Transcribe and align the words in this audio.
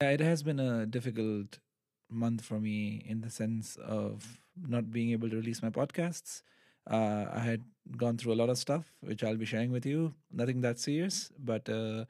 Yeah, 0.00 0.10
it 0.10 0.20
has 0.20 0.42
been 0.42 0.60
a 0.60 0.86
difficult 0.86 1.58
month 2.08 2.44
for 2.44 2.60
me 2.60 3.02
in 3.06 3.20
the 3.20 3.30
sense 3.30 3.76
of 3.76 4.40
not 4.56 4.92
being 4.92 5.10
able 5.10 5.28
to 5.28 5.36
release 5.36 5.62
my 5.62 5.70
podcasts. 5.70 6.42
Uh, 6.88 7.26
I 7.32 7.40
had 7.40 7.64
gone 7.96 8.16
through 8.16 8.32
a 8.32 8.40
lot 8.40 8.48
of 8.48 8.58
stuff, 8.58 8.92
which 9.00 9.24
I'll 9.24 9.36
be 9.36 9.44
sharing 9.44 9.72
with 9.72 9.84
you. 9.84 10.14
Nothing 10.32 10.60
that 10.62 10.78
serious, 10.78 11.30
but 11.38 11.68
uh, 11.68 12.04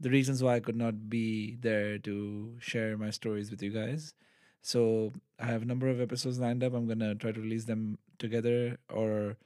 the 0.00 0.10
reasons 0.10 0.42
why 0.42 0.56
I 0.56 0.60
could 0.60 0.76
not 0.76 1.08
be 1.08 1.56
there 1.60 1.98
to 2.00 2.56
share 2.60 2.96
my 2.98 3.10
stories 3.10 3.50
with 3.50 3.62
you 3.62 3.70
guys. 3.70 4.14
So 4.62 5.12
I 5.38 5.46
have 5.46 5.62
a 5.62 5.66
number 5.66 5.88
of 5.88 6.00
episodes 6.00 6.40
lined 6.40 6.64
up. 6.64 6.74
I'm 6.74 6.88
gonna 6.88 7.14
try 7.14 7.32
to 7.32 7.40
release 7.40 7.64
them 7.64 7.98
together 8.18 8.78
or 8.90 9.36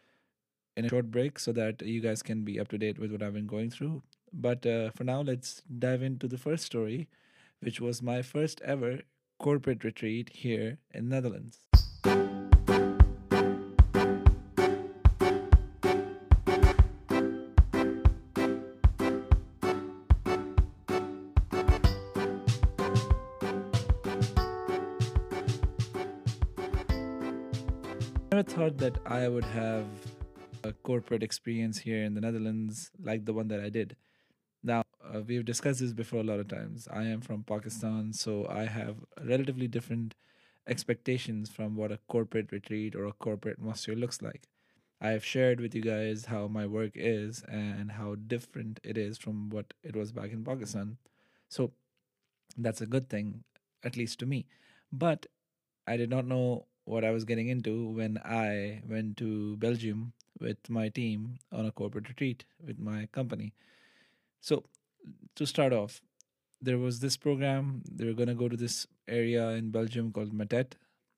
in 0.76 0.84
a 0.86 0.88
short 0.88 1.10
break 1.10 1.38
so 1.38 1.52
that 1.52 1.82
you 1.82 2.00
guys 2.00 2.22
can 2.22 2.44
be 2.44 2.58
up 2.58 2.68
to 2.68 2.78
date 2.78 2.98
with 2.98 3.12
what 3.12 3.22
I've 3.22 3.34
been 3.34 3.46
going 3.46 3.70
through. 3.70 4.02
But 4.32 4.64
uh, 4.66 4.90
for 4.90 5.04
now, 5.04 5.20
let's 5.20 5.62
dive 5.78 6.02
into 6.02 6.26
the 6.28 6.38
first 6.38 6.64
story, 6.64 7.08
which 7.62 7.80
was 7.80 8.02
my 8.02 8.22
first 8.22 8.60
ever 8.62 8.98
corporate 9.38 9.84
retreat 9.84 10.30
here 10.34 10.78
in 10.90 11.08
the 11.08 11.14
Netherlands. 11.14 11.60
Never 28.32 28.42
thought 28.42 28.78
that 28.78 28.98
I 29.06 29.28
would 29.28 29.44
have 29.44 29.86
a 30.64 30.72
corporate 30.72 31.22
experience 31.22 31.78
here 31.78 32.02
in 32.02 32.14
the 32.14 32.20
Netherlands 32.20 32.90
like 33.00 33.24
the 33.24 33.32
one 33.32 33.46
that 33.48 33.60
I 33.60 33.68
did. 33.68 33.94
Now, 34.62 34.84
uh, 35.02 35.20
we've 35.26 35.44
discussed 35.44 35.80
this 35.80 35.92
before 35.92 36.20
a 36.20 36.24
lot 36.24 36.38
of 36.40 36.48
times. 36.48 36.88
I 36.90 37.04
am 37.04 37.20
from 37.20 37.42
Pakistan, 37.44 38.12
so 38.12 38.46
I 38.48 38.64
have 38.64 38.96
relatively 39.20 39.66
different 39.68 40.14
expectations 40.66 41.50
from 41.50 41.74
what 41.76 41.90
a 41.92 41.98
corporate 42.08 42.52
retreat 42.52 42.94
or 42.94 43.06
a 43.06 43.12
corporate 43.12 43.58
atmosphere 43.58 43.96
looks 43.96 44.22
like. 44.22 44.48
I 45.00 45.10
have 45.10 45.24
shared 45.24 45.60
with 45.60 45.74
you 45.74 45.82
guys 45.82 46.26
how 46.26 46.46
my 46.46 46.66
work 46.66 46.92
is 46.94 47.42
and 47.48 47.92
how 47.92 48.14
different 48.14 48.78
it 48.84 48.96
is 48.96 49.18
from 49.18 49.50
what 49.50 49.74
it 49.82 49.96
was 49.96 50.12
back 50.12 50.30
in 50.30 50.44
Pakistan. 50.44 50.98
So 51.48 51.72
that's 52.56 52.80
a 52.80 52.86
good 52.86 53.08
thing, 53.08 53.44
at 53.84 53.96
least 53.96 54.18
to 54.20 54.26
me. 54.26 54.46
But 54.92 55.26
I 55.86 55.96
did 55.96 56.10
not 56.10 56.26
know 56.26 56.66
what 56.84 57.04
I 57.04 57.10
was 57.10 57.24
getting 57.24 57.48
into 57.48 57.88
when 57.90 58.18
I 58.24 58.82
went 58.88 59.16
to 59.18 59.56
Belgium 59.58 60.12
with 60.40 60.70
my 60.70 60.88
team 60.88 61.38
on 61.52 61.66
a 61.66 61.72
corporate 61.72 62.08
retreat 62.08 62.44
with 62.64 62.78
my 62.78 63.06
company. 63.12 63.54
So, 64.42 64.64
to 65.36 65.46
start 65.46 65.72
off, 65.72 66.02
there 66.60 66.76
was 66.76 66.98
this 66.98 67.16
program. 67.16 67.82
They 67.88 68.04
were 68.04 68.12
going 68.12 68.28
to 68.28 68.34
go 68.34 68.48
to 68.48 68.56
this 68.56 68.88
area 69.06 69.50
in 69.50 69.70
Belgium 69.70 70.10
called 70.10 70.32
Mettet. 70.32 70.72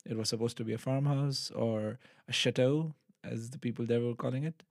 It 0.05 0.19
was 0.19 0.29
supposed 0.29 0.59
to 0.59 0.65
be 0.65 0.75
a 0.75 0.79
farmhouse 0.79 1.51
or 1.51 1.99
a 2.29 2.33
chateau, 2.33 2.95
as 3.25 3.49
the 3.49 3.59
people 3.59 3.87
there 3.87 4.03
were 4.03 4.15
calling 4.15 4.45
it. 4.45 4.63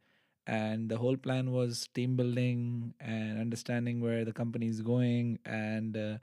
And 0.45 0.87
the 0.87 0.97
whole 0.97 1.17
plan 1.17 1.51
was 1.51 1.89
team 1.95 2.15
building 2.15 2.93
and 2.99 3.39
understanding 3.39 4.01
where 4.01 4.23
the 4.23 4.33
company 4.33 4.67
is 4.67 4.81
going 4.81 5.39
and 5.45 5.97
uh, 5.97 6.17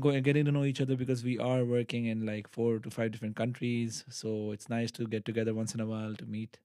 going 0.00 0.22
getting 0.22 0.46
to 0.46 0.52
know 0.52 0.64
each 0.64 0.80
other 0.80 0.96
because 0.96 1.22
we 1.22 1.38
are 1.38 1.62
working 1.64 2.06
in 2.06 2.24
like 2.24 2.48
four 2.48 2.78
to 2.78 2.90
five 2.90 3.10
different 3.12 3.36
countries. 3.36 4.02
So 4.08 4.52
it's 4.52 4.70
nice 4.70 4.90
to 4.92 5.06
get 5.06 5.26
together 5.26 5.52
once 5.52 5.74
in 5.74 5.80
a 5.80 5.86
while 5.86 6.14
to 6.14 6.24
meet. 6.24 6.58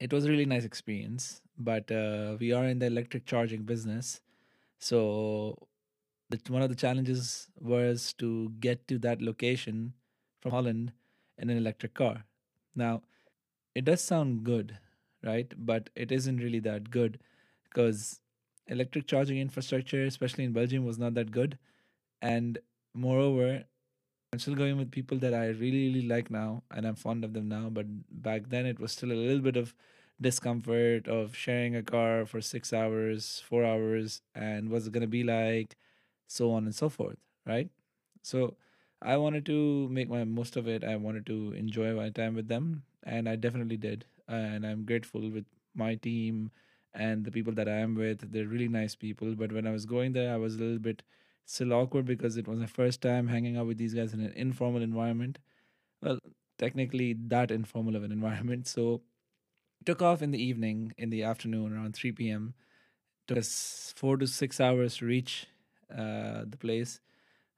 It 0.00 0.12
was 0.12 0.24
a 0.24 0.30
really 0.30 0.46
nice 0.46 0.64
experience, 0.64 1.42
but 1.58 1.90
uh, 1.90 2.36
we 2.40 2.52
are 2.52 2.64
in 2.64 2.78
the 2.78 2.86
electric 2.86 3.26
charging 3.26 3.62
business. 3.62 4.20
So 4.78 5.68
the, 6.30 6.40
one 6.48 6.62
of 6.62 6.70
the 6.70 6.76
challenges 6.76 7.48
was 7.60 8.14
to 8.14 8.50
get 8.60 8.88
to 8.88 8.98
that 9.00 9.22
location 9.22 9.94
from 10.40 10.52
Holland 10.52 10.92
in 11.38 11.50
an 11.50 11.58
electric 11.58 11.94
car. 11.94 12.24
Now, 12.76 13.02
it 13.74 13.84
does 13.84 14.02
sound 14.02 14.44
good, 14.44 14.78
right? 15.24 15.52
But 15.56 15.90
it 15.96 16.12
isn't 16.12 16.38
really 16.38 16.60
that 16.60 16.90
good 16.90 17.20
because 17.64 18.20
electric 18.68 19.06
charging 19.06 19.38
infrastructure, 19.38 20.04
especially 20.04 20.44
in 20.44 20.52
Belgium, 20.52 20.84
was 20.84 20.98
not 20.98 21.14
that 21.14 21.30
good. 21.30 21.58
And 22.22 22.58
moreover, 22.94 23.64
I'm 24.32 24.38
still 24.38 24.54
going 24.54 24.76
with 24.78 24.92
people 24.92 25.18
that 25.18 25.34
I 25.34 25.46
really, 25.48 25.88
really 25.88 26.02
like 26.06 26.30
now, 26.30 26.62
and 26.70 26.86
I'm 26.86 26.94
fond 26.94 27.24
of 27.24 27.32
them 27.32 27.48
now. 27.48 27.68
But 27.68 27.86
back 28.22 28.48
then, 28.48 28.64
it 28.64 28.78
was 28.78 28.92
still 28.92 29.10
a 29.10 29.14
little 29.14 29.40
bit 29.40 29.56
of 29.56 29.74
discomfort 30.20 31.08
of 31.08 31.34
sharing 31.34 31.74
a 31.74 31.82
car 31.82 32.26
for 32.26 32.40
six 32.40 32.72
hours, 32.72 33.42
four 33.48 33.64
hours, 33.64 34.22
and 34.34 34.70
what's 34.70 34.86
it 34.86 34.92
going 34.92 35.00
to 35.00 35.08
be 35.08 35.24
like, 35.24 35.76
so 36.28 36.52
on 36.52 36.64
and 36.64 36.74
so 36.74 36.88
forth, 36.88 37.16
right? 37.44 37.70
So 38.22 38.56
I 39.02 39.16
wanted 39.16 39.46
to 39.46 39.88
make 39.88 40.08
my 40.08 40.22
most 40.24 40.56
of 40.56 40.68
it. 40.68 40.84
I 40.84 40.94
wanted 40.96 41.26
to 41.26 41.52
enjoy 41.54 41.94
my 41.94 42.10
time 42.10 42.34
with 42.36 42.46
them, 42.48 42.84
and 43.02 43.28
I 43.28 43.34
definitely 43.36 43.78
did. 43.78 44.04
And 44.28 44.64
I'm 44.64 44.84
grateful 44.84 45.28
with 45.28 45.46
my 45.74 45.96
team 45.96 46.52
and 46.94 47.24
the 47.24 47.32
people 47.32 47.52
that 47.54 47.68
I 47.68 47.78
am 47.78 47.96
with. 47.96 48.30
They're 48.32 48.46
really 48.46 48.68
nice 48.68 48.94
people. 48.94 49.34
But 49.34 49.50
when 49.52 49.66
I 49.66 49.72
was 49.72 49.86
going 49.86 50.12
there, 50.12 50.32
I 50.32 50.36
was 50.36 50.54
a 50.54 50.58
little 50.60 50.78
bit 50.78 51.02
still 51.46 51.72
awkward 51.72 52.06
because 52.06 52.36
it 52.36 52.46
was 52.48 52.58
my 52.58 52.66
first 52.66 53.02
time 53.02 53.28
hanging 53.28 53.56
out 53.56 53.66
with 53.66 53.78
these 53.78 53.94
guys 53.94 54.12
in 54.14 54.20
an 54.20 54.32
informal 54.34 54.82
environment. 54.82 55.38
Well, 56.02 56.18
technically 56.58 57.14
that 57.28 57.50
informal 57.50 57.96
of 57.96 58.04
an 58.04 58.12
environment. 58.20 58.68
So 58.68 59.02
took 59.84 60.02
off 60.02 60.22
in 60.22 60.30
the 60.30 60.42
evening, 60.42 60.92
in 60.98 61.10
the 61.10 61.22
afternoon, 61.22 61.72
around 61.72 61.94
3 61.94 62.12
p.m. 62.12 62.54
Took 63.28 63.38
us 63.38 63.92
four 63.96 64.16
to 64.18 64.26
six 64.26 64.60
hours 64.60 64.96
to 64.98 65.06
reach 65.06 65.46
uh, 65.90 66.44
the 66.48 66.58
place. 66.58 67.00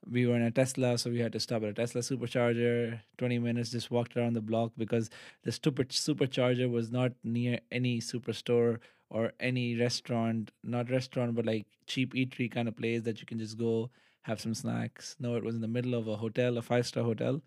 We 0.08 0.26
were 0.26 0.36
in 0.36 0.42
a 0.42 0.50
Tesla, 0.50 0.98
so 0.98 1.10
we 1.10 1.20
had 1.20 1.32
to 1.32 1.40
stop 1.40 1.62
at 1.62 1.68
a 1.68 1.74
Tesla 1.74 2.00
supercharger. 2.00 3.00
20 3.18 3.38
minutes, 3.38 3.70
just 3.70 3.90
walked 3.90 4.16
around 4.16 4.34
the 4.34 4.40
block 4.40 4.72
because 4.76 5.10
the 5.44 5.52
stupid 5.52 5.90
supercharger 5.90 6.70
was 6.70 6.90
not 6.90 7.12
near 7.22 7.60
any 7.70 8.00
superstore 8.00 8.78
or 9.12 9.32
any 9.40 9.76
restaurant, 9.76 10.52
not 10.64 10.90
restaurant, 10.90 11.36
but 11.36 11.46
like 11.46 11.66
cheap 11.86 12.14
eatery 12.14 12.50
kind 12.50 12.68
of 12.68 12.76
place 12.76 13.02
that 13.02 13.20
you 13.20 13.26
can 13.26 13.38
just 13.38 13.58
go 13.58 13.90
have 14.22 14.40
some 14.40 14.54
snacks. 14.54 15.16
No, 15.20 15.36
it 15.36 15.44
was 15.44 15.54
in 15.56 15.62
the 15.62 15.68
middle 15.68 15.94
of 15.94 16.08
a 16.08 16.16
hotel, 16.16 16.58
a 16.58 16.62
five 16.62 16.86
star 16.86 17.04
hotel. 17.04 17.42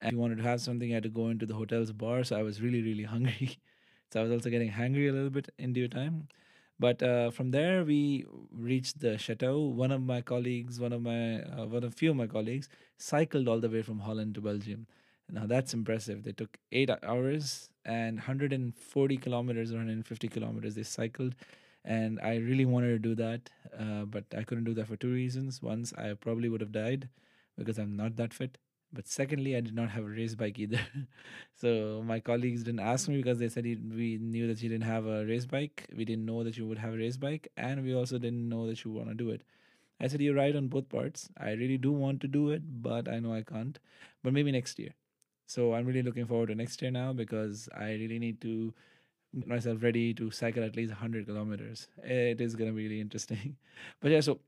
And 0.00 0.10
if 0.10 0.12
you 0.14 0.18
wanted 0.20 0.38
to 0.38 0.44
have 0.44 0.60
something, 0.60 0.88
you 0.88 0.94
had 0.94 1.04
to 1.04 1.08
go 1.08 1.28
into 1.28 1.46
the 1.46 1.54
hotel's 1.54 1.92
bar. 1.92 2.24
So 2.24 2.36
I 2.38 2.42
was 2.42 2.60
really, 2.62 2.82
really 2.82 3.04
hungry. 3.04 3.58
So 4.10 4.20
I 4.20 4.22
was 4.22 4.32
also 4.32 4.48
getting 4.48 4.70
hungry 4.70 5.08
a 5.08 5.12
little 5.12 5.30
bit 5.30 5.50
in 5.58 5.74
due 5.74 5.86
time. 5.86 6.28
But 6.78 7.02
uh, 7.02 7.30
from 7.30 7.50
there, 7.50 7.84
we 7.84 8.24
reached 8.52 9.00
the 9.00 9.18
chateau. 9.18 9.60
One 9.60 9.92
of 9.92 10.02
my 10.02 10.22
colleagues, 10.22 10.80
one 10.80 10.94
of 10.94 11.02
my, 11.02 11.42
uh, 11.42 11.66
one 11.66 11.84
of 11.84 11.94
few 11.94 12.10
of 12.10 12.16
my 12.16 12.26
colleagues, 12.26 12.70
cycled 12.96 13.48
all 13.48 13.60
the 13.60 13.68
way 13.68 13.82
from 13.82 13.98
Holland 13.98 14.34
to 14.36 14.40
Belgium. 14.40 14.86
Now 15.30 15.46
that's 15.46 15.74
impressive. 15.74 16.22
They 16.22 16.32
took 16.32 16.56
eight 16.72 16.90
hours 17.02 17.68
and 17.88 18.16
140 18.16 19.16
kilometers 19.16 19.72
or 19.72 19.76
150 19.76 20.28
kilometers. 20.28 20.74
They 20.74 20.82
cycled, 20.82 21.34
and 21.84 22.20
I 22.20 22.36
really 22.36 22.66
wanted 22.66 22.88
to 22.90 22.98
do 22.98 23.14
that, 23.16 23.50
uh, 23.78 24.04
but 24.04 24.24
I 24.36 24.42
couldn't 24.42 24.64
do 24.64 24.74
that 24.74 24.88
for 24.88 24.96
two 24.96 25.12
reasons. 25.12 25.62
Once, 25.62 25.92
I 25.94 26.12
probably 26.12 26.48
would 26.48 26.60
have 26.60 26.72
died 26.72 27.08
because 27.56 27.78
I'm 27.78 27.96
not 27.96 28.16
that 28.16 28.34
fit. 28.34 28.58
But 28.92 29.06
secondly, 29.06 29.54
I 29.54 29.60
did 29.60 29.74
not 29.74 29.90
have 29.90 30.04
a 30.04 30.08
race 30.08 30.34
bike 30.34 30.58
either. 30.58 30.80
so 31.54 32.02
my 32.06 32.20
colleagues 32.20 32.62
didn't 32.62 32.80
ask 32.80 33.08
me 33.08 33.16
because 33.18 33.38
they 33.38 33.48
said 33.48 33.64
we 33.64 34.18
knew 34.20 34.46
that 34.46 34.62
you 34.62 34.68
didn't 34.68 34.84
have 34.84 35.06
a 35.06 35.26
race 35.26 35.46
bike. 35.46 35.86
We 35.94 36.04
didn't 36.04 36.24
know 36.24 36.42
that 36.44 36.56
you 36.56 36.66
would 36.66 36.78
have 36.78 36.94
a 36.94 36.96
race 36.96 37.16
bike, 37.16 37.48
and 37.56 37.84
we 37.84 37.94
also 37.94 38.18
didn't 38.18 38.48
know 38.48 38.66
that 38.66 38.84
you 38.84 38.92
want 38.92 39.08
to 39.08 39.14
do 39.14 39.30
it. 39.30 39.42
I 40.00 40.06
said, 40.08 40.20
You're 40.20 40.34
right 40.34 40.54
on 40.54 40.68
both 40.68 40.88
parts. 40.88 41.28
I 41.36 41.50
really 41.52 41.78
do 41.78 41.92
want 41.92 42.20
to 42.22 42.28
do 42.28 42.50
it, 42.50 42.62
but 42.82 43.08
I 43.08 43.18
know 43.18 43.32
I 43.32 43.42
can't. 43.42 43.78
But 44.22 44.32
maybe 44.32 44.52
next 44.52 44.78
year. 44.78 44.94
So 45.48 45.74
I'm 45.74 45.86
really 45.86 46.02
looking 46.02 46.26
forward 46.26 46.48
to 46.48 46.54
next 46.54 46.82
year 46.82 46.92
now 46.92 47.12
because 47.14 47.68
I 47.74 47.92
really 47.94 48.20
need 48.20 48.40
to 48.42 48.74
get 49.34 49.48
myself 49.48 49.82
ready 49.82 50.14
to 50.14 50.30
cycle 50.30 50.64
at 50.64 50.76
least 50.76 50.92
100 50.92 51.26
kilometers. 51.26 51.88
It 52.04 52.40
is 52.40 52.56
going 52.56 52.70
to 52.70 52.76
be 52.76 52.84
really 52.84 53.00
interesting. 53.00 53.56
But 54.00 54.12
yeah, 54.12 54.20
so 54.20 54.40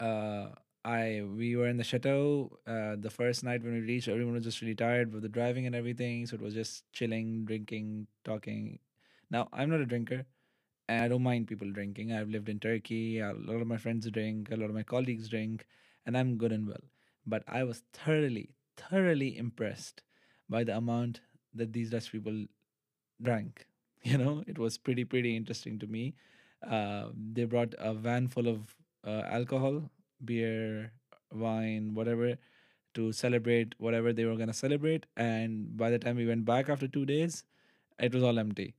uh, 0.00 0.48
I 0.84 1.22
we 1.36 1.56
were 1.56 1.66
in 1.68 1.76
the 1.76 1.84
chateau 1.84 2.50
uh, 2.66 2.96
the 2.98 3.10
first 3.10 3.44
night 3.44 3.62
when 3.62 3.74
we 3.74 3.80
reached. 3.80 4.08
Everyone 4.08 4.34
was 4.34 4.44
just 4.44 4.60
really 4.60 4.74
tired 4.74 5.12
with 5.12 5.22
the 5.22 5.28
driving 5.28 5.66
and 5.66 5.74
everything, 5.74 6.26
so 6.26 6.36
it 6.36 6.42
was 6.42 6.54
just 6.54 6.84
chilling, 6.92 7.44
drinking, 7.44 8.06
talking. 8.24 8.78
Now 9.30 9.48
I'm 9.52 9.70
not 9.70 9.80
a 9.80 9.86
drinker, 9.86 10.26
and 10.88 11.04
I 11.04 11.08
don't 11.08 11.22
mind 11.22 11.48
people 11.48 11.70
drinking. 11.72 12.12
I've 12.12 12.30
lived 12.30 12.48
in 12.48 12.60
Turkey. 12.60 13.20
A 13.20 13.32
lot 13.34 13.62
of 13.62 13.68
my 13.68 13.78
friends 13.78 14.10
drink. 14.10 14.50
A 14.52 14.56
lot 14.56 14.70
of 14.70 14.76
my 14.76 14.84
colleagues 14.84 15.28
drink, 15.28 15.66
and 16.06 16.16
I'm 16.16 16.36
good 16.38 16.52
and 16.52 16.68
well. 16.68 16.84
But 17.26 17.44
I 17.48 17.64
was 17.64 17.82
thoroughly, 17.92 18.50
thoroughly 18.76 19.36
impressed 19.36 20.02
by 20.48 20.64
the 20.64 20.76
amount 20.76 21.20
that 21.54 21.72
these 21.72 21.90
Dutch 21.90 22.12
people 22.12 22.46
drank. 23.22 23.66
You 24.04 24.18
know, 24.18 24.44
it 24.46 24.56
was 24.56 24.78
pretty, 24.78 25.04
pretty 25.04 25.36
interesting 25.36 25.80
to 25.80 25.86
me. 25.88 26.14
Uh, 26.64 27.08
they 27.32 27.44
brought 27.44 27.74
a 27.76 27.92
van 27.92 28.28
full 28.28 28.46
of 28.46 28.76
uh, 29.04 29.22
alcohol, 29.28 29.90
beer, 30.24 30.92
wine, 31.32 31.92
whatever, 31.92 32.36
to 32.94 33.12
celebrate 33.12 33.74
whatever 33.78 34.12
they 34.12 34.24
were 34.24 34.36
going 34.36 34.48
to 34.48 34.54
celebrate. 34.54 35.06
And 35.16 35.76
by 35.76 35.90
the 35.90 35.98
time 35.98 36.16
we 36.16 36.26
went 36.26 36.44
back 36.44 36.68
after 36.68 36.88
two 36.88 37.04
days, 37.04 37.44
it 37.98 38.14
was 38.14 38.22
all 38.22 38.38
empty. 38.38 38.74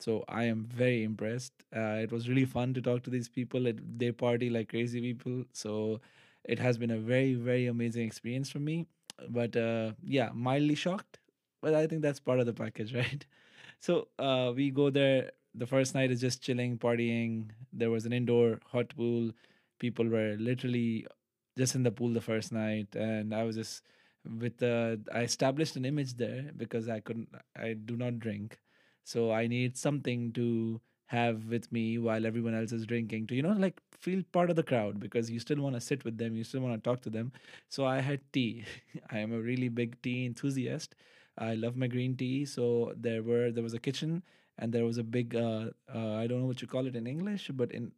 So 0.00 0.24
I 0.28 0.44
am 0.44 0.64
very 0.64 1.04
impressed. 1.04 1.52
Uh, 1.74 2.00
it 2.02 2.10
was 2.10 2.28
really 2.28 2.44
fun 2.44 2.74
to 2.74 2.82
talk 2.82 3.02
to 3.04 3.10
these 3.10 3.28
people. 3.28 3.66
It, 3.66 3.98
they 3.98 4.12
party 4.12 4.50
like 4.50 4.68
crazy 4.70 5.00
people. 5.00 5.44
So 5.52 6.00
it 6.44 6.58
has 6.58 6.76
been 6.78 6.90
a 6.90 6.98
very 6.98 7.34
very 7.34 7.66
amazing 7.66 8.06
experience 8.06 8.50
for 8.50 8.58
me. 8.58 8.86
But 9.28 9.56
uh, 9.56 9.92
yeah, 10.02 10.30
mildly 10.34 10.74
shocked, 10.74 11.20
but 11.60 11.74
I 11.74 11.86
think 11.86 12.02
that's 12.02 12.20
part 12.20 12.40
of 12.40 12.46
the 12.46 12.52
package, 12.52 12.94
right? 13.02 13.24
So 13.80 14.08
uh, 14.18 14.52
we 14.54 14.70
go 14.70 14.90
there. 14.90 15.32
The 15.54 15.66
first 15.66 15.94
night 15.94 16.10
is 16.10 16.20
just 16.20 16.42
chilling, 16.42 16.78
partying. 16.78 17.50
There 17.72 17.90
was 17.90 18.06
an 18.06 18.12
indoor 18.12 18.58
hot 18.66 18.94
pool. 18.96 19.32
People 19.78 20.06
were 20.08 20.36
literally 20.38 21.06
just 21.58 21.74
in 21.74 21.82
the 21.82 21.90
pool 21.90 22.12
the 22.12 22.20
first 22.20 22.52
night, 22.52 22.94
and 22.94 23.34
I 23.34 23.42
was 23.44 23.56
just 23.56 23.82
with 24.40 24.58
the. 24.58 25.00
I 25.12 25.22
established 25.22 25.76
an 25.76 25.84
image 25.84 26.14
there 26.14 26.50
because 26.56 26.88
I 26.88 27.00
couldn't. 27.00 27.28
I 27.56 27.74
do 27.74 27.96
not 27.96 28.18
drink, 28.18 28.58
so 29.04 29.32
I 29.32 29.46
need 29.46 29.76
something 29.76 30.32
to 30.34 30.80
have 31.12 31.44
with 31.54 31.70
me 31.72 31.98
while 31.98 32.26
everyone 32.26 32.54
else 32.54 32.72
is 32.72 32.86
drinking 32.86 33.26
to 33.26 33.34
you 33.34 33.42
know 33.42 33.52
like 33.64 33.80
feel 34.06 34.22
part 34.32 34.50
of 34.50 34.56
the 34.56 34.62
crowd 34.70 34.98
because 35.00 35.30
you 35.30 35.38
still 35.38 35.60
want 35.64 35.74
to 35.74 35.80
sit 35.80 36.04
with 36.04 36.16
them 36.18 36.36
you 36.36 36.44
still 36.44 36.60
want 36.60 36.74
to 36.74 36.90
talk 36.90 37.00
to 37.02 37.10
them. 37.10 37.32
So 37.68 37.84
i 37.86 38.00
had 38.00 38.20
tea. 38.32 38.64
I 39.10 39.18
am 39.18 39.32
a 39.32 39.40
really 39.40 39.68
big 39.68 40.00
tea 40.02 40.26
enthusiast. 40.26 40.94
I 41.38 41.54
love 41.54 41.76
my 41.76 41.86
green 41.86 42.16
tea. 42.16 42.44
So 42.46 42.92
there 42.96 43.22
were 43.22 43.50
there 43.50 43.62
was 43.62 43.74
a 43.74 43.78
kitchen 43.88 44.22
and 44.58 44.72
there 44.72 44.84
was 44.84 44.98
a 44.98 45.02
big 45.04 45.34
uh, 45.34 45.66
uh, 45.94 46.14
i 46.22 46.26
don't 46.26 46.40
know 46.40 46.46
what 46.46 46.60
you 46.62 46.68
call 46.68 46.86
it 46.86 46.94
in 46.94 47.06
english 47.06 47.50
but 47.60 47.70
in 47.72 47.90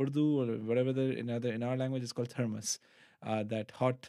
urdu 0.00 0.26
or 0.42 0.46
whatever 0.68 0.92
the 0.92 1.06
in 1.22 1.28
other 1.36 1.52
in 1.52 1.62
our 1.62 1.76
language 1.76 2.02
it's 2.04 2.12
called 2.12 2.30
thermos 2.30 2.78
uh, 3.26 3.42
that 3.42 3.72
hot 3.72 4.08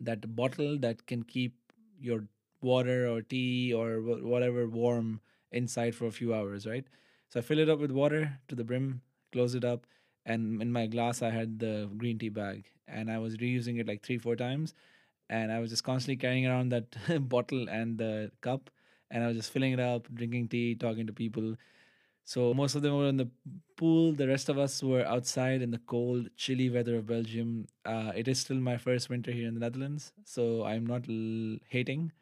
that 0.00 0.34
bottle 0.36 0.78
that 0.78 1.06
can 1.06 1.22
keep 1.22 1.54
your 2.00 2.24
water 2.60 3.08
or 3.08 3.22
tea 3.22 3.72
or 3.72 4.00
whatever 4.00 4.66
warm 4.68 5.20
inside 5.52 5.94
for 5.94 6.06
a 6.06 6.12
few 6.12 6.34
hours 6.34 6.66
right 6.66 6.86
so 7.28 7.40
I 7.40 7.42
fill 7.42 7.58
it 7.58 7.68
up 7.68 7.78
with 7.78 7.90
water 7.90 8.38
to 8.48 8.54
the 8.54 8.64
brim, 8.64 9.02
close 9.32 9.54
it 9.54 9.64
up, 9.64 9.86
and 10.26 10.60
in 10.62 10.72
my 10.72 10.86
glass 10.86 11.22
I 11.22 11.30
had 11.30 11.58
the 11.58 11.90
green 11.96 12.18
tea 12.18 12.28
bag, 12.30 12.64
and 12.86 13.10
I 13.10 13.18
was 13.18 13.36
reusing 13.36 13.80
it 13.80 13.86
like 13.86 14.02
three, 14.02 14.18
four 14.18 14.36
times, 14.36 14.74
and 15.30 15.52
I 15.52 15.60
was 15.60 15.70
just 15.70 15.84
constantly 15.84 16.16
carrying 16.16 16.46
around 16.46 16.70
that 16.70 16.96
bottle 17.28 17.68
and 17.68 17.98
the 17.98 18.30
cup, 18.40 18.70
and 19.10 19.24
I 19.24 19.28
was 19.28 19.36
just 19.36 19.50
filling 19.52 19.72
it 19.72 19.80
up, 19.80 20.08
drinking 20.14 20.48
tea, 20.48 20.74
talking 20.74 21.06
to 21.06 21.12
people. 21.12 21.56
So 22.24 22.52
most 22.52 22.74
of 22.74 22.82
them 22.82 22.96
were 22.96 23.08
in 23.08 23.16
the 23.16 23.28
pool. 23.76 24.12
The 24.12 24.28
rest 24.28 24.48
of 24.48 24.58
us 24.58 24.82
were 24.82 25.04
outside 25.06 25.62
in 25.62 25.70
the 25.70 25.78
cold, 25.78 26.28
chilly 26.36 26.68
weather 26.70 26.96
of 26.96 27.06
Belgium. 27.06 27.66
Uh, 27.84 28.12
it 28.14 28.28
is 28.28 28.38
still 28.40 28.58
my 28.58 28.76
first 28.76 29.08
winter 29.08 29.30
here 29.32 29.48
in 29.48 29.54
the 29.54 29.60
Netherlands, 29.60 30.12
so 30.24 30.64
I'm 30.64 30.84
not 30.86 31.08
l- 31.08 31.58
hating 31.68 32.12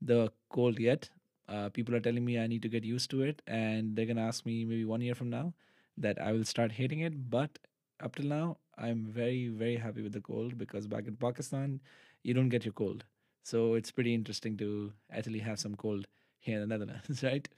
the 0.00 0.32
cold 0.50 0.78
yet. 0.78 1.10
Uh, 1.48 1.68
people 1.68 1.94
are 1.94 2.00
telling 2.00 2.24
me 2.24 2.38
I 2.38 2.46
need 2.46 2.62
to 2.62 2.68
get 2.68 2.84
used 2.84 3.10
to 3.10 3.22
it, 3.22 3.42
and 3.46 3.94
they're 3.96 4.06
gonna 4.06 4.26
ask 4.26 4.44
me 4.46 4.64
maybe 4.64 4.84
one 4.84 5.00
year 5.00 5.14
from 5.14 5.30
now 5.30 5.54
that 5.96 6.20
I 6.20 6.32
will 6.32 6.44
start 6.44 6.72
hating 6.72 7.00
it. 7.00 7.30
But 7.30 7.58
up 8.00 8.16
till 8.16 8.26
now, 8.26 8.58
I'm 8.78 9.06
very, 9.06 9.48
very 9.48 9.76
happy 9.76 10.02
with 10.02 10.12
the 10.12 10.20
cold 10.20 10.58
because 10.58 10.86
back 10.86 11.06
in 11.06 11.16
Pakistan, 11.16 11.80
you 12.22 12.34
don't 12.34 12.48
get 12.48 12.64
your 12.64 12.72
cold. 12.72 13.04
So 13.42 13.74
it's 13.74 13.90
pretty 13.90 14.14
interesting 14.14 14.56
to 14.58 14.92
actually 15.12 15.38
have 15.38 15.58
some 15.60 15.76
cold 15.76 16.06
here 16.40 16.60
in 16.60 16.68
the 16.68 16.78
Netherlands, 16.78 17.22
right? 17.22 17.48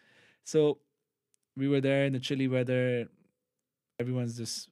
So 0.44 0.79
we 1.56 1.69
were 1.69 1.81
there 1.81 2.05
in 2.05 2.12
the 2.12 2.20
chilly 2.20 2.49
weather. 2.49 3.08
Everyone's 3.99 4.37
just 4.37 4.70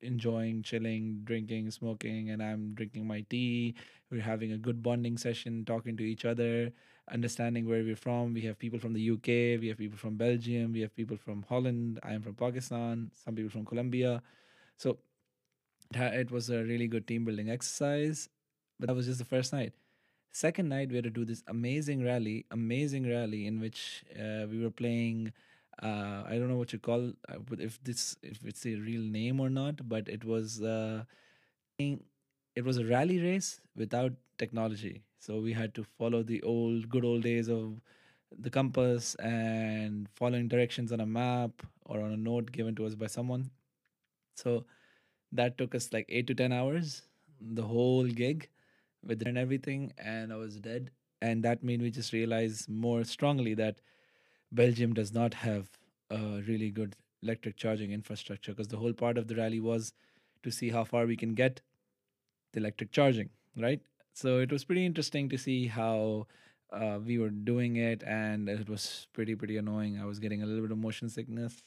enjoying, 0.00 0.62
chilling, 0.62 1.20
drinking, 1.24 1.70
smoking, 1.70 2.30
and 2.30 2.42
I'm 2.42 2.74
drinking 2.74 3.06
my 3.06 3.24
tea. 3.30 3.74
We're 4.10 4.20
having 4.22 4.52
a 4.52 4.58
good 4.58 4.82
bonding 4.82 5.16
session, 5.16 5.64
talking 5.64 5.96
to 5.96 6.02
each 6.02 6.24
other, 6.24 6.72
understanding 7.10 7.68
where 7.68 7.82
we're 7.82 7.96
from. 7.96 8.34
We 8.34 8.42
have 8.42 8.58
people 8.58 8.78
from 8.78 8.92
the 8.92 9.00
UK, 9.00 9.60
we 9.60 9.68
have 9.68 9.78
people 9.78 9.98
from 9.98 10.16
Belgium, 10.16 10.72
we 10.72 10.80
have 10.80 10.94
people 10.94 11.16
from 11.16 11.44
Holland. 11.48 12.00
I 12.02 12.12
am 12.12 12.22
from 12.22 12.34
Pakistan, 12.34 13.10
some 13.24 13.34
people 13.34 13.50
from 13.50 13.64
Colombia. 13.64 14.22
So 14.76 14.98
it 15.94 16.30
was 16.30 16.50
a 16.50 16.62
really 16.62 16.88
good 16.88 17.06
team 17.06 17.24
building 17.24 17.50
exercise. 17.50 18.28
But 18.78 18.88
that 18.88 18.94
was 18.94 19.06
just 19.06 19.18
the 19.18 19.24
first 19.24 19.52
night. 19.52 19.72
Second 20.30 20.68
night, 20.70 20.88
we 20.88 20.96
had 20.96 21.04
to 21.04 21.10
do 21.10 21.24
this 21.24 21.42
amazing 21.46 22.04
rally, 22.04 22.46
amazing 22.50 23.08
rally 23.08 23.46
in 23.46 23.60
which 23.60 24.04
uh, 24.18 24.46
we 24.50 24.62
were 24.62 24.70
playing. 24.70 25.32
Uh, 25.82 26.22
I 26.26 26.36
don't 26.38 26.48
know 26.48 26.56
what 26.56 26.72
you 26.72 26.78
call 26.78 27.12
uh, 27.28 27.38
but 27.48 27.60
if 27.60 27.82
this 27.82 28.14
if 28.22 28.44
it's 28.44 28.64
a 28.66 28.76
real 28.76 29.02
name 29.02 29.40
or 29.40 29.50
not, 29.50 29.88
but 29.88 30.08
it 30.08 30.24
was 30.24 30.62
uh, 30.62 31.04
it 31.78 32.64
was 32.64 32.78
a 32.78 32.84
rally 32.84 33.18
race 33.20 33.60
without 33.76 34.12
technology. 34.38 35.02
So 35.22 35.38
we 35.40 35.52
had 35.52 35.74
to 35.76 35.84
follow 35.98 36.22
the 36.24 36.42
old 36.42 36.88
good 36.88 37.04
old 37.04 37.22
days 37.22 37.48
of 37.48 37.80
the 38.38 38.50
compass 38.50 39.14
and 39.16 40.08
following 40.16 40.48
directions 40.48 40.92
on 40.92 41.00
a 41.00 41.06
map 41.06 41.62
or 41.86 42.00
on 42.00 42.12
a 42.12 42.16
note 42.16 42.50
given 42.50 42.74
to 42.76 42.86
us 42.86 42.96
by 42.96 43.06
someone. 43.06 43.50
So 44.36 44.64
that 45.32 45.58
took 45.58 45.74
us 45.74 45.92
like 45.92 46.06
eight 46.08 46.26
to 46.28 46.34
ten 46.34 46.52
hours, 46.52 47.02
the 47.40 47.62
whole 47.62 48.04
gig 48.06 48.48
with 49.04 49.22
and 49.26 49.38
everything, 49.38 49.92
and 49.98 50.32
I 50.32 50.36
was 50.36 50.56
dead. 50.56 50.90
And 51.22 51.44
that 51.44 51.62
made 51.62 51.82
me 51.82 51.90
just 51.90 52.12
realize 52.12 52.66
more 52.68 53.04
strongly 53.04 53.54
that 53.54 53.80
Belgium 54.52 54.94
does 54.94 55.12
not 55.12 55.34
have 55.34 55.70
a 56.10 56.42
really 56.48 56.70
good 56.70 56.96
electric 57.22 57.56
charging 57.56 57.92
infrastructure 57.92 58.52
because 58.52 58.68
the 58.68 58.78
whole 58.78 58.94
part 58.94 59.18
of 59.18 59.28
the 59.28 59.36
rally 59.36 59.60
was 59.60 59.94
to 60.42 60.50
see 60.50 60.70
how 60.70 60.84
far 60.84 61.06
we 61.06 61.16
can 61.16 61.34
get 61.34 61.60
the 62.52 62.60
electric 62.60 62.92
charging, 62.92 63.30
right? 63.56 63.82
So 64.14 64.38
it 64.38 64.52
was 64.52 64.64
pretty 64.64 64.84
interesting 64.84 65.28
to 65.30 65.38
see 65.38 65.66
how 65.66 66.26
uh, 66.72 66.98
we 67.04 67.18
were 67.18 67.30
doing 67.30 67.76
it, 67.76 68.02
and 68.02 68.48
it 68.48 68.68
was 68.68 69.06
pretty 69.12 69.34
pretty 69.34 69.56
annoying. 69.56 70.00
I 70.00 70.04
was 70.04 70.18
getting 70.18 70.42
a 70.42 70.46
little 70.46 70.62
bit 70.62 70.70
of 70.70 70.78
motion 70.78 71.08
sickness 71.08 71.62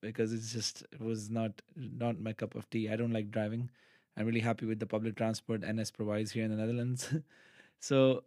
because 0.00 0.32
it's 0.32 0.52
just 0.52 0.82
it 0.92 1.00
was 1.00 1.30
not 1.30 1.62
not 1.76 2.20
my 2.20 2.32
cup 2.32 2.54
of 2.54 2.68
tea. 2.70 2.88
I 2.88 2.96
don't 2.96 3.12
like 3.12 3.30
driving. 3.30 3.70
I'm 4.16 4.26
really 4.26 4.40
happy 4.40 4.66
with 4.66 4.80
the 4.80 4.86
public 4.86 5.16
transport 5.16 5.62
NS 5.62 5.92
provides 5.92 6.32
here 6.32 6.44
in 6.44 6.50
the 6.50 6.56
Netherlands. 6.56 7.14
so 7.80 8.24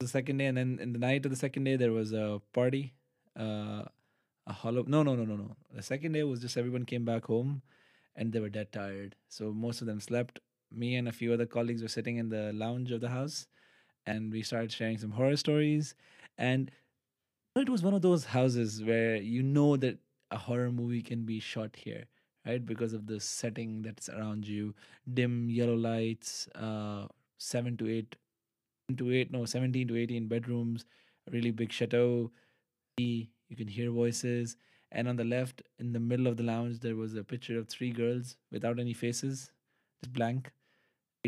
the 0.00 0.08
second 0.08 0.38
day, 0.38 0.46
and 0.46 0.56
then 0.56 0.78
in 0.80 0.92
the 0.92 0.98
night 0.98 1.24
of 1.24 1.30
the 1.30 1.36
second 1.36 1.64
day, 1.64 1.76
there 1.76 1.92
was 1.92 2.12
a 2.12 2.40
party. 2.52 2.94
Uh, 3.38 3.84
a 4.46 4.52
hollow. 4.52 4.84
No, 4.86 5.02
no, 5.02 5.14
no, 5.14 5.24
no, 5.24 5.36
no. 5.36 5.56
The 5.72 5.82
second 5.82 6.12
day 6.12 6.24
was 6.24 6.40
just 6.40 6.56
everyone 6.56 6.84
came 6.84 7.04
back 7.04 7.26
home, 7.26 7.62
and 8.16 8.32
they 8.32 8.40
were 8.40 8.48
dead 8.48 8.72
tired. 8.72 9.14
So 9.28 9.52
most 9.52 9.80
of 9.80 9.86
them 9.86 10.00
slept. 10.00 10.40
Me 10.74 10.96
and 10.96 11.08
a 11.08 11.12
few 11.12 11.32
other 11.32 11.46
colleagues 11.46 11.82
were 11.82 11.88
sitting 11.88 12.16
in 12.16 12.28
the 12.28 12.52
lounge 12.52 12.92
of 12.92 13.00
the 13.00 13.08
house, 13.08 13.46
and 14.06 14.32
we 14.32 14.42
started 14.42 14.72
sharing 14.72 14.98
some 14.98 15.10
horror 15.10 15.36
stories. 15.36 15.94
And 16.38 16.70
it 17.54 17.68
was 17.68 17.82
one 17.82 17.94
of 17.94 18.02
those 18.02 18.24
houses 18.24 18.82
where 18.82 19.16
you 19.16 19.42
know 19.42 19.76
that 19.76 19.98
a 20.30 20.38
horror 20.38 20.72
movie 20.72 21.02
can 21.02 21.24
be 21.24 21.38
shot 21.40 21.76
here, 21.76 22.04
right? 22.46 22.64
Because 22.64 22.94
of 22.94 23.06
the 23.06 23.20
setting 23.20 23.82
that's 23.82 24.08
around 24.08 24.48
you, 24.48 24.74
dim 25.12 25.50
yellow 25.50 25.74
lights, 25.74 26.48
uh, 26.54 27.06
seven 27.38 27.76
to 27.76 27.88
eight, 27.88 28.16
to 28.96 29.12
eight, 29.12 29.30
no, 29.30 29.44
seventeen 29.44 29.88
to 29.88 29.96
eighteen 29.96 30.26
bedrooms, 30.26 30.86
a 31.28 31.30
really 31.30 31.50
big 31.50 31.70
chateau. 31.70 32.30
You 32.98 33.26
can 33.56 33.68
hear 33.68 33.90
voices, 33.90 34.56
and 34.90 35.08
on 35.08 35.16
the 35.16 35.24
left, 35.24 35.62
in 35.78 35.92
the 35.92 36.00
middle 36.00 36.26
of 36.26 36.36
the 36.38 36.42
lounge, 36.42 36.80
there 36.80 36.96
was 36.96 37.14
a 37.14 37.22
picture 37.22 37.58
of 37.58 37.68
three 37.68 37.90
girls 37.90 38.36
without 38.50 38.78
any 38.78 38.94
faces, 38.94 39.50
just 40.02 40.12
blank, 40.14 40.50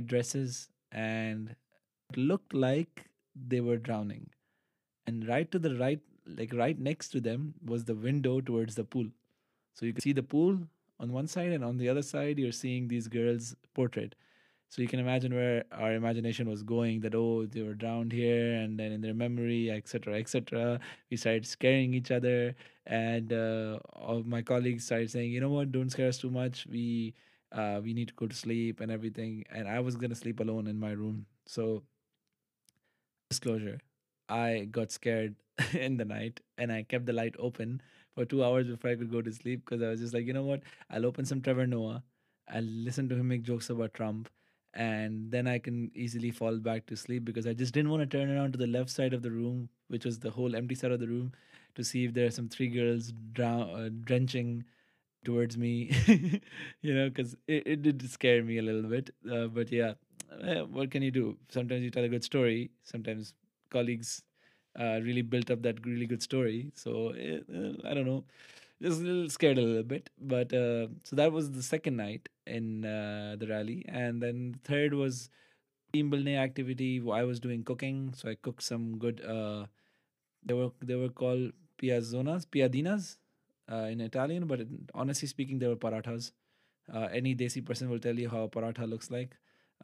dresses, 0.01 0.69
and 0.93 1.55
it 2.11 2.17
looked 2.17 2.53
like 2.53 3.07
they 3.35 3.61
were 3.61 3.77
drowning. 3.77 4.31
And 5.07 5.29
right 5.29 5.51
to 5.51 5.59
the 5.59 5.77
right 5.77 6.01
like 6.27 6.55
right 6.55 6.79
next 6.79 7.11
to 7.11 7.21
them 7.21 7.55
was 7.65 7.85
the 7.85 7.95
window 7.95 8.41
towards 8.41 8.75
the 8.75 8.85
pool. 8.85 9.07
So 9.75 9.87
you 9.87 9.93
can 9.93 10.01
see 10.01 10.13
the 10.13 10.23
pool 10.23 10.59
on 10.99 11.13
one 11.13 11.27
side 11.27 11.53
and 11.53 11.63
on 11.65 11.77
the 11.77 11.89
other 11.89 12.03
side 12.03 12.39
you're 12.39 12.53
seeing 12.53 12.89
these 12.89 13.09
girls 13.09 13.55
portrait. 13.75 14.15
So 14.71 14.81
you 14.81 14.89
can 14.89 15.01
imagine 15.01 15.35
where 15.35 15.65
our 15.71 15.93
imagination 15.93 16.49
was 16.49 16.63
going 16.63 17.01
that 17.01 17.15
oh 17.15 17.45
they 17.45 17.63
were 17.63 17.75
drowned 17.75 18.11
here 18.13 18.55
and 18.55 18.79
then 18.81 18.91
in 18.91 19.03
their 19.03 19.15
memory 19.15 19.71
etc 19.71 20.19
etc 20.19 20.81
we 21.11 21.17
started 21.17 21.47
scaring 21.47 21.93
each 21.93 22.11
other 22.11 22.55
and 22.87 23.33
uh, 23.33 23.79
all 23.93 24.23
my 24.25 24.43
colleagues 24.43 24.87
started 24.87 25.11
saying 25.11 25.31
you 25.31 25.41
know 25.41 25.51
what? 25.51 25.71
Don't 25.73 25.91
scare 25.91 26.09
us 26.09 26.19
too 26.19 26.31
much. 26.31 26.67
We 26.71 27.15
uh, 27.55 27.81
we 27.83 27.95
need 27.95 28.09
to 28.09 28.15
go 28.15 28.27
to 28.27 28.37
sleep 28.37 28.81
and 28.81 28.93
everything 28.93 29.45
and 29.51 29.69
i 29.69 29.81
was 29.81 29.97
gonna 29.97 30.15
sleep 30.15 30.41
alone 30.41 30.67
in 30.67 30.79
my 30.79 30.93
room 30.93 31.27
so 31.47 31.83
disclosure 33.31 33.81
I 34.29 34.69
got 34.71 34.91
scared 34.91 35.35
in 35.73 35.97
the 35.97 36.05
night 36.05 36.41
and 36.59 36.73
I 36.73 36.83
kept 36.83 37.07
the 37.07 37.13
light 37.13 37.35
open 37.39 37.83
for 38.15 38.25
two 38.25 38.45
hours 38.45 38.67
before 38.69 38.91
I 38.91 38.97
could 38.97 39.11
go 39.11 39.23
to 39.23 39.33
sleep 39.33 39.65
because 39.65 39.83
I 39.83 39.89
was 39.89 40.01
just 40.01 40.15
like, 40.15 40.27
you 40.27 40.33
know 40.33 40.45
what? 40.45 40.63
I'll 40.91 41.07
open 41.07 41.25
some 41.25 41.41
Trevor 41.41 41.67
Noah, 41.67 42.03
I'll 42.49 42.63
listen 42.63 43.09
to 43.09 43.17
him 43.17 43.29
make 43.29 43.43
jokes 43.43 43.71
about 43.71 43.95
Trump, 43.95 44.29
and 44.73 45.31
then 45.31 45.47
I 45.47 45.59
can 45.59 45.91
easily 45.95 46.31
fall 46.31 46.57
back 46.59 46.87
to 46.87 46.97
sleep 46.97 47.25
because 47.25 47.47
I 47.47 47.53
just 47.55 47.75
didn't 47.75 47.91
want 47.91 48.09
to 48.09 48.19
turn 48.19 48.31
around 48.31 48.53
to 48.53 48.59
the 48.59 48.67
left 48.67 48.91
side 48.91 49.13
of 49.15 49.23
the 49.23 49.31
room, 49.31 49.69
which 49.89 50.05
was 50.05 50.19
the 50.19 50.31
whole 50.31 50.57
empty 50.57 50.75
side 50.75 50.93
of 50.93 51.01
the 51.01 51.09
room, 51.09 51.33
to 51.75 51.85
see 51.85 52.05
if 52.05 52.15
there 52.15 52.27
are 52.27 52.31
some 52.31 52.49
three 52.49 52.69
girls 52.69 53.13
drown- 53.33 53.71
uh, 53.71 53.89
drenching 54.05 54.65
towards 55.25 55.57
me, 55.57 55.91
you 56.83 56.95
know, 56.95 57.09
because 57.09 57.37
it, 57.47 57.67
it 57.67 57.83
did 57.83 58.09
scare 58.11 58.43
me 58.43 58.59
a 58.59 58.63
little 58.63 58.83
bit. 58.83 59.11
Uh, 59.31 59.47
but 59.47 59.73
yeah, 59.73 59.95
eh, 60.43 60.61
what 60.63 60.91
can 60.91 61.03
you 61.03 61.11
do? 61.11 61.37
Sometimes 61.49 61.83
you 61.83 61.91
tell 61.91 62.05
a 62.05 62.09
good 62.09 62.25
story, 62.25 62.71
sometimes 62.85 63.35
colleagues 63.71 64.23
uh, 64.79 65.01
really 65.03 65.23
built 65.23 65.51
up 65.51 65.63
that 65.63 65.85
really 65.87 66.07
good 66.07 66.23
story. 66.23 66.73
So 66.75 67.11
eh, 67.11 67.41
I 67.85 67.95
don't 67.95 68.07
know. 68.07 68.25
just 68.83 69.01
a 69.01 69.05
little 69.05 69.31
scared 69.31 69.59
a 69.59 69.63
little 69.63 69.83
bit. 69.83 70.11
But 70.21 70.53
uh, 70.53 70.89
so 71.05 71.17
that 71.17 71.33
was 71.33 71.51
the 71.53 71.63
second 71.63 71.97
night 71.97 72.29
in 72.47 72.85
uh, 72.85 73.37
the 73.39 73.47
rally, 73.49 73.85
and 73.89 74.23
then 74.23 74.53
the 74.53 74.59
third 74.71 74.95
was 74.95 75.31
team 75.93 76.11
building 76.11 76.37
activity. 76.37 77.03
I 77.13 77.25
was 77.25 77.41
doing 77.41 77.65
cooking, 77.65 78.15
so 78.17 78.31
I 78.31 78.37
cooked 78.37 78.63
some 78.63 78.99
good. 78.99 79.23
Uh, 79.25 79.67
they 80.45 80.55
were 80.55 80.71
they 80.83 80.95
were 80.95 81.09
called 81.11 81.53
piazzonas, 81.79 82.47
piadinas 82.47 83.19
uh, 83.71 83.87
in 83.91 84.01
Italian, 84.01 84.47
but 84.47 84.61
honestly 84.95 85.29
speaking, 85.29 85.59
they 85.59 85.67
were 85.67 85.77
parathas. 85.77 86.33
Uh, 86.93 87.09
any 87.13 87.35
desi 87.35 87.65
person 87.65 87.89
will 87.89 87.99
tell 87.99 88.19
you 88.19 88.29
how 88.29 88.43
a 88.43 88.49
paratha 88.49 88.89
looks 88.89 89.11
like. 89.11 89.37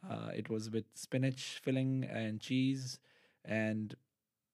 Uh, 0.07 0.29
it 0.35 0.49
was 0.49 0.69
with 0.69 0.85
spinach 0.93 1.59
filling 1.63 2.03
and 2.11 2.39
cheese, 2.39 2.99
and 3.45 3.95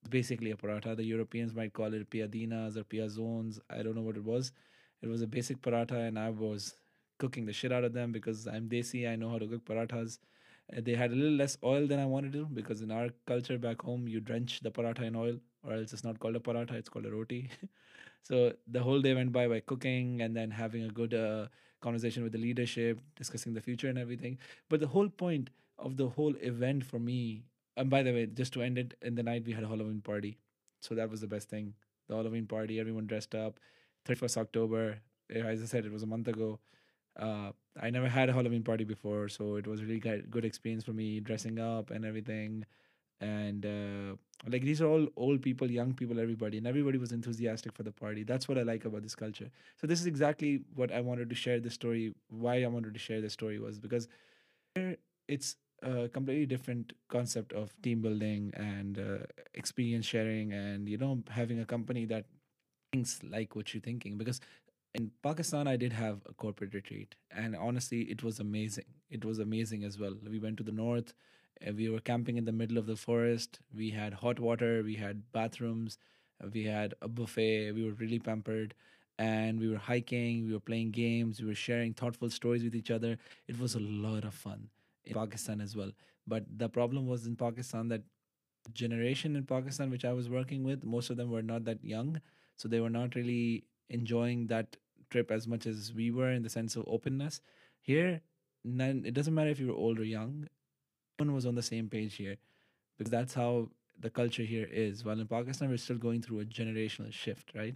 basically 0.09 0.51
a 0.51 0.55
paratha. 0.55 0.95
The 0.95 1.03
Europeans 1.03 1.53
might 1.53 1.73
call 1.73 1.93
it 1.93 2.09
piadinas 2.09 2.77
or 2.77 2.83
piazzones. 2.83 3.59
I 3.69 3.83
don't 3.83 3.95
know 3.95 4.01
what 4.01 4.17
it 4.17 4.23
was. 4.23 4.51
It 5.01 5.07
was 5.07 5.21
a 5.21 5.27
basic 5.27 5.61
paratha, 5.61 6.07
and 6.07 6.17
I 6.17 6.29
was 6.29 6.75
cooking 7.17 7.45
the 7.45 7.53
shit 7.53 7.71
out 7.71 7.83
of 7.83 7.93
them 7.93 8.11
because 8.11 8.47
I'm 8.47 8.69
desi. 8.69 9.09
I 9.09 9.15
know 9.15 9.29
how 9.29 9.39
to 9.39 9.47
cook 9.47 9.65
parathas. 9.65 10.19
They 10.73 10.95
had 10.95 11.11
a 11.11 11.15
little 11.15 11.37
less 11.37 11.57
oil 11.63 11.87
than 11.87 11.99
I 11.99 12.05
wanted 12.05 12.33
to 12.33 12.45
because 12.45 12.81
in 12.81 12.91
our 12.91 13.09
culture 13.25 13.57
back 13.57 13.81
home, 13.81 14.07
you 14.07 14.19
drench 14.19 14.59
the 14.59 14.71
paratha 14.71 15.03
in 15.03 15.15
oil, 15.15 15.37
or 15.63 15.73
else 15.73 15.93
it's 15.93 16.03
not 16.03 16.19
called 16.19 16.35
a 16.35 16.39
paratha, 16.39 16.73
it's 16.73 16.89
called 16.89 17.05
a 17.05 17.11
roti. 17.11 17.49
so 18.23 18.53
the 18.67 18.81
whole 18.83 19.01
day 19.01 19.13
went 19.13 19.31
by 19.31 19.47
by 19.47 19.61
cooking 19.61 20.21
and 20.21 20.35
then 20.35 20.51
having 20.51 20.83
a 20.83 20.89
good 20.89 21.13
uh, 21.13 21.47
conversation 21.81 22.23
with 22.23 22.33
the 22.33 22.37
leadership, 22.37 22.99
discussing 23.15 23.53
the 23.53 23.61
future 23.61 23.87
and 23.87 23.97
everything. 23.97 24.37
But 24.69 24.81
the 24.81 24.87
whole 24.87 25.07
point 25.09 25.49
of 25.79 25.95
the 25.95 26.07
whole 26.09 26.35
event 26.41 26.83
for 26.85 26.99
me, 26.99 27.43
and 27.77 27.89
by 27.89 28.03
the 28.03 28.11
way, 28.11 28.25
just 28.25 28.53
to 28.53 28.61
end 28.61 28.77
it, 28.77 28.95
in 29.01 29.15
the 29.15 29.23
night 29.23 29.45
we 29.45 29.53
had 29.53 29.63
a 29.63 29.67
Halloween 29.67 30.01
party. 30.01 30.37
So 30.81 30.95
that 30.95 31.09
was 31.09 31.21
the 31.21 31.27
best 31.27 31.49
thing. 31.49 31.73
The 32.07 32.15
Halloween 32.15 32.45
party, 32.45 32.79
everyone 32.79 33.07
dressed 33.07 33.35
up. 33.35 33.59
31st 34.05 34.37
October, 34.37 34.99
as 35.29 35.61
I 35.61 35.65
said, 35.65 35.85
it 35.85 35.91
was 35.91 36.03
a 36.03 36.07
month 36.07 36.27
ago. 36.27 36.59
Uh, 37.19 37.51
I 37.81 37.89
never 37.89 38.07
had 38.07 38.29
a 38.29 38.33
Halloween 38.33 38.63
party 38.63 38.83
before, 38.83 39.29
so 39.29 39.55
it 39.55 39.67
was 39.67 39.83
really 39.83 39.99
good, 39.99 40.45
experience 40.45 40.83
for 40.83 40.93
me 40.93 41.19
dressing 41.19 41.59
up 41.59 41.91
and 41.91 42.05
everything. 42.05 42.65
And 43.21 43.65
uh, 43.65 44.15
like 44.49 44.61
these 44.63 44.81
are 44.81 44.87
all 44.87 45.07
old 45.17 45.41
people, 45.41 45.69
young 45.71 45.93
people, 45.93 46.19
everybody, 46.19 46.57
and 46.59 46.67
everybody 46.67 46.97
was 46.99 47.11
enthusiastic 47.11 47.73
for 47.73 47.83
the 47.83 47.91
party. 47.91 48.23
That's 48.23 48.47
what 48.47 48.57
I 48.57 48.63
like 48.63 48.85
about 48.85 49.03
this 49.03 49.15
culture. 49.15 49.49
So 49.81 49.87
this 49.87 49.99
is 49.99 50.05
exactly 50.05 50.61
what 50.75 50.91
I 50.91 51.01
wanted 51.01 51.29
to 51.29 51.35
share 51.35 51.59
the 51.59 51.71
story. 51.71 52.13
Why 52.29 52.63
I 52.63 52.67
wanted 52.67 52.93
to 52.93 52.99
share 52.99 53.21
the 53.21 53.29
story 53.29 53.59
was 53.59 53.79
because 53.79 54.07
it's 55.27 55.55
a 55.83 56.07
completely 56.09 56.45
different 56.45 56.93
concept 57.09 57.53
of 57.53 57.71
team 57.81 58.01
building 58.01 58.51
and 58.55 58.97
uh, 58.99 59.17
experience 59.53 60.05
sharing, 60.05 60.53
and 60.53 60.89
you 60.89 60.97
know 60.97 61.21
having 61.29 61.59
a 61.59 61.65
company 61.65 62.05
that 62.05 62.25
thinks 62.91 63.19
like 63.23 63.55
what 63.55 63.73
you're 63.73 63.81
thinking. 63.81 64.17
Because 64.17 64.41
in 64.93 65.11
Pakistan, 65.21 65.67
I 65.67 65.75
did 65.77 65.93
have 65.93 66.21
a 66.25 66.33
corporate 66.33 66.73
retreat, 66.73 67.15
and 67.31 67.55
honestly, 67.55 68.01
it 68.03 68.23
was 68.23 68.39
amazing. 68.39 68.85
It 69.09 69.23
was 69.23 69.39
amazing 69.39 69.83
as 69.83 69.99
well. 69.99 70.15
We 70.29 70.39
went 70.39 70.57
to 70.57 70.63
the 70.63 70.71
north, 70.71 71.13
we 71.75 71.89
were 71.89 71.99
camping 71.99 72.37
in 72.37 72.45
the 72.45 72.51
middle 72.51 72.77
of 72.77 72.85
the 72.85 72.95
forest. 72.95 73.59
We 73.75 73.89
had 73.91 74.13
hot 74.13 74.39
water, 74.39 74.83
we 74.83 74.95
had 74.95 75.31
bathrooms, 75.31 75.97
we 76.53 76.63
had 76.65 76.93
a 77.01 77.07
buffet. 77.07 77.71
We 77.71 77.83
were 77.85 77.93
really 77.93 78.19
pampered, 78.19 78.73
and 79.17 79.59
we 79.59 79.67
were 79.69 79.77
hiking. 79.77 80.45
We 80.45 80.53
were 80.53 80.59
playing 80.59 80.91
games. 80.91 81.41
We 81.41 81.47
were 81.47 81.55
sharing 81.55 81.93
thoughtful 81.93 82.29
stories 82.29 82.63
with 82.63 82.75
each 82.75 82.91
other. 82.91 83.17
It 83.47 83.59
was 83.59 83.75
a 83.75 83.79
lot 83.79 84.23
of 84.23 84.33
fun 84.35 84.69
in 85.05 85.13
Pakistan 85.13 85.61
as 85.61 85.75
well. 85.75 85.91
But 86.27 86.45
the 86.57 86.69
problem 86.69 87.07
was 87.07 87.25
in 87.25 87.35
Pakistan 87.35 87.87
that 87.89 88.01
generation 88.73 89.35
in 89.35 89.45
Pakistan, 89.45 89.89
which 89.89 90.05
I 90.05 90.13
was 90.13 90.29
working 90.29 90.63
with, 90.63 90.83
most 90.83 91.09
of 91.09 91.17
them 91.17 91.31
were 91.31 91.41
not 91.41 91.65
that 91.65 91.83
young, 91.83 92.21
so 92.55 92.67
they 92.67 92.79
were 92.79 92.89
not 92.89 93.15
really 93.15 93.65
enjoying 93.89 94.47
that 94.47 94.77
trip 95.09 95.31
as 95.31 95.47
much 95.47 95.65
as 95.65 95.93
we 95.93 96.11
were 96.11 96.31
in 96.31 96.43
the 96.43 96.49
sense 96.49 96.75
of 96.75 96.83
openness. 96.87 97.41
Here, 97.81 98.21
none, 98.63 99.03
it 99.05 99.13
doesn't 99.13 99.33
matter 99.33 99.49
if 99.49 99.59
you 99.59 99.67
were 99.67 99.73
old 99.73 99.99
or 99.99 100.03
young, 100.03 100.47
everyone 101.17 101.35
was 101.35 101.45
on 101.45 101.55
the 101.55 101.63
same 101.63 101.89
page 101.89 102.15
here 102.15 102.37
because 102.97 103.09
that's 103.09 103.33
how 103.33 103.69
the 103.99 104.09
culture 104.09 104.43
here 104.43 104.67
is. 104.71 105.03
While 105.03 105.19
in 105.19 105.27
Pakistan, 105.27 105.69
we're 105.69 105.77
still 105.77 105.97
going 105.97 106.21
through 106.21 106.41
a 106.41 106.45
generational 106.45 107.11
shift, 107.11 107.51
right? 107.55 107.75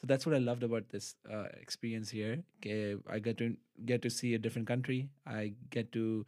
So 0.00 0.06
that's 0.06 0.24
what 0.24 0.34
I 0.34 0.38
loved 0.38 0.62
about 0.62 0.88
this 0.88 1.14
uh, 1.30 1.44
experience 1.60 2.10
here. 2.10 2.42
I 2.64 3.18
get 3.18 3.36
to 3.38 3.56
get 3.84 4.02
to 4.02 4.10
see 4.10 4.34
a 4.34 4.38
different 4.38 4.66
country. 4.66 5.08
I 5.26 5.52
get 5.68 5.92
to 5.92 6.26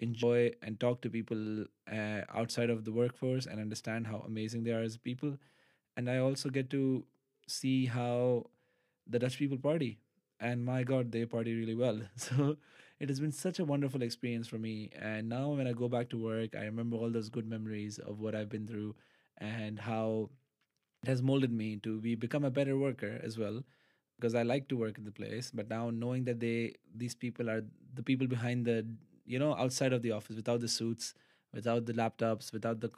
enjoy 0.00 0.52
and 0.62 0.78
talk 0.78 1.00
to 1.02 1.10
people 1.10 1.64
uh, 1.92 2.20
outside 2.32 2.70
of 2.70 2.84
the 2.84 2.92
workforce 2.92 3.46
and 3.46 3.60
understand 3.60 4.06
how 4.06 4.22
amazing 4.26 4.62
they 4.62 4.70
are 4.70 4.82
as 4.82 4.96
people. 4.96 5.36
And 5.96 6.08
I 6.08 6.18
also 6.18 6.48
get 6.48 6.70
to 6.70 7.04
see 7.48 7.86
how 7.86 8.46
the 9.08 9.18
Dutch 9.18 9.38
people 9.38 9.58
party. 9.58 9.98
And 10.40 10.64
my 10.64 10.84
God, 10.84 11.10
they 11.12 11.24
party 11.26 11.54
really 11.54 11.74
well. 11.74 12.00
So 12.16 12.56
it 13.00 13.08
has 13.08 13.20
been 13.20 13.32
such 13.32 13.58
a 13.58 13.64
wonderful 13.64 14.02
experience 14.02 14.48
for 14.48 14.58
me. 14.58 14.90
And 15.00 15.28
now 15.28 15.50
when 15.50 15.66
I 15.66 15.72
go 15.72 15.88
back 15.88 16.08
to 16.10 16.18
work, 16.22 16.54
I 16.56 16.64
remember 16.64 16.96
all 16.96 17.10
those 17.10 17.28
good 17.28 17.46
memories 17.48 17.98
of 17.98 18.20
what 18.20 18.34
I've 18.34 18.48
been 18.48 18.66
through 18.66 18.94
and 19.38 19.78
how 19.78 20.30
it 21.02 21.08
has 21.08 21.22
molded 21.22 21.52
me 21.52 21.76
to 21.78 22.00
be 22.00 22.14
become 22.14 22.44
a 22.44 22.50
better 22.50 22.76
worker 22.78 23.20
as 23.22 23.38
well. 23.38 23.62
Because 24.18 24.34
I 24.34 24.42
like 24.42 24.68
to 24.68 24.76
work 24.76 24.98
in 24.98 25.04
the 25.04 25.12
place, 25.12 25.50
but 25.54 25.68
now 25.70 25.90
knowing 25.90 26.24
that 26.24 26.40
they 26.40 26.74
these 26.94 27.14
people 27.14 27.48
are 27.48 27.64
the 27.94 28.02
people 28.02 28.26
behind 28.26 28.66
the 28.66 28.86
you 29.26 29.38
know 29.38 29.54
outside 29.54 29.92
of 29.92 30.02
the 30.02 30.10
office 30.12 30.36
without 30.36 30.60
the 30.60 30.68
suits, 30.68 31.14
without 31.54 31.86
the 31.86 31.92
laptops, 31.92 32.52
without 32.52 32.80
the 32.80 32.90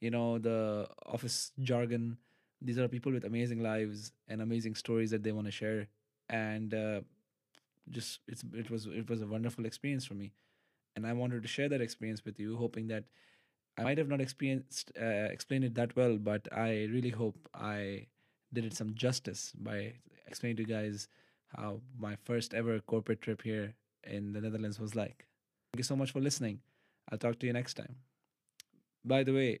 you 0.00 0.10
know 0.10 0.38
the 0.38 0.88
office 1.06 1.52
jargon 1.60 2.18
these 2.64 2.78
are 2.78 2.88
people 2.88 3.12
with 3.12 3.24
amazing 3.24 3.62
lives 3.62 4.12
and 4.28 4.42
amazing 4.42 4.76
stories 4.76 5.10
that 5.12 5.22
they 5.24 5.32
want 5.32 5.46
to 5.48 5.52
share. 5.52 5.88
And 6.30 6.74
uh, 6.74 7.02
just 7.90 8.20
it's 8.28 8.44
it 8.54 8.70
was 8.70 8.86
it 8.86 9.08
was 9.08 9.22
a 9.22 9.26
wonderful 9.26 9.66
experience 9.66 10.04
for 10.06 10.14
me. 10.14 10.32
And 10.96 11.06
i 11.06 11.12
wanted 11.12 11.42
to 11.42 11.48
share 11.48 11.68
that 11.70 11.80
experience 11.80 12.24
with 12.24 12.38
you 12.40 12.56
hoping 12.56 12.88
that 12.88 13.04
i 13.78 13.82
might 13.84 13.98
have 13.98 14.08
not 14.08 14.20
experienced 14.20 14.92
uh, 15.00 15.28
explained 15.36 15.64
it 15.64 15.74
that 15.74 15.96
well 15.96 16.18
but 16.18 16.48
i 16.52 16.70
really 16.94 17.10
hope 17.10 17.48
i 17.54 18.06
did 18.52 18.64
it 18.64 18.74
some 18.74 18.94
justice 18.94 19.52
by 19.58 19.92
explaining 20.26 20.56
to 20.56 20.62
you 20.62 20.68
guys 20.68 21.08
how 21.56 21.80
my 21.98 22.16
first 22.24 22.54
ever 22.54 22.80
corporate 22.80 23.20
trip 23.22 23.42
here 23.42 23.74
in 24.04 24.32
the 24.32 24.40
netherlands 24.40 24.78
was 24.80 24.94
like. 24.96 25.26
Thank 25.72 25.78
you 25.80 25.84
so 25.84 25.96
much 25.96 26.12
for 26.12 26.20
listening. 26.20 26.60
I'll 27.10 27.18
talk 27.18 27.38
to 27.40 27.46
you 27.46 27.52
next 27.52 27.74
time. 27.74 27.96
By 29.04 29.22
the 29.22 29.32
way 29.32 29.60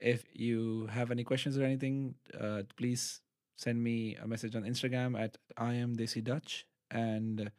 if 0.00 0.24
you 0.32 0.88
have 0.92 1.10
any 1.10 1.24
questions 1.24 1.58
or 1.58 1.64
anything, 1.64 2.14
uh, 2.38 2.62
please 2.76 3.20
send 3.56 3.82
me 3.82 4.16
a 4.22 4.26
message 4.26 4.54
on 4.54 4.62
Instagram 4.62 5.18
at 5.18 5.36
I 5.56 5.74
am 5.74 5.96
Desi 5.96 6.22
Dutch. 6.22 6.66
And 6.90 7.40
if 7.40 7.50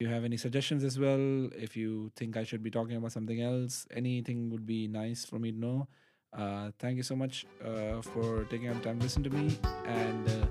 you 0.00 0.08
have 0.08 0.24
any 0.24 0.36
suggestions 0.36 0.82
as 0.82 0.98
well, 0.98 1.48
if 1.54 1.76
you 1.76 2.10
think 2.16 2.36
I 2.36 2.44
should 2.44 2.62
be 2.62 2.70
talking 2.70 2.96
about 2.96 3.12
something 3.12 3.40
else, 3.40 3.86
anything 3.94 4.50
would 4.50 4.66
be 4.66 4.88
nice 4.88 5.24
for 5.24 5.38
me 5.38 5.52
to 5.52 5.58
know. 5.58 5.88
Uh, 6.32 6.70
thank 6.78 6.96
you 6.96 7.02
so 7.02 7.16
much 7.16 7.46
uh, 7.64 8.00
for 8.02 8.44
taking 8.44 8.68
out 8.68 8.82
time 8.82 8.98
to 8.98 9.04
listen 9.04 9.22
to 9.22 9.30
me. 9.30 9.58
And 9.86 10.28
uh, 10.28 10.46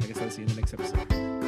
I 0.00 0.06
guess 0.06 0.20
I'll 0.20 0.30
see 0.30 0.42
you 0.42 0.48
in 0.48 0.54
the 0.54 0.60
next 0.60 0.74
episode. 0.74 1.43